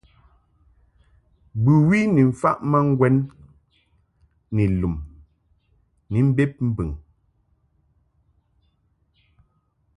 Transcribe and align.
Bɨwi 1.63 1.99
ni 2.13 2.21
mfaʼ 2.29 2.57
ma 2.69 2.79
ŋgwɛn 2.91 3.15
ni 4.55 4.63
lum 4.79 4.95
ni 6.11 6.19
mbeb 6.29 6.51
mbɨŋ. 6.69 6.91